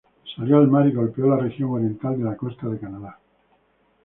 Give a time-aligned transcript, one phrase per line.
[0.35, 3.19] Salió al mar y golpeó la región oriental de la costa de Canadá.